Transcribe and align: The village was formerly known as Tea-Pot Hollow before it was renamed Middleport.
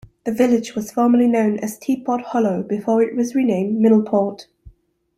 The 0.23 0.31
village 0.31 0.73
was 0.73 0.89
formerly 0.91 1.27
known 1.27 1.59
as 1.59 1.77
Tea-Pot 1.77 2.21
Hollow 2.23 2.63
before 2.63 3.03
it 3.03 3.15
was 3.15 3.35
renamed 3.35 3.79
Middleport. 3.79 4.47